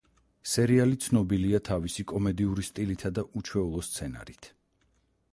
[0.51, 4.49] სერიალი ცნობილია თავისი კომედიური სტილითა და უჩვეულო სცენარით.